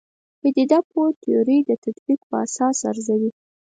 [0.39, 3.31] پدیده پوه تیورۍ د تطبیق په اساس ارزوي.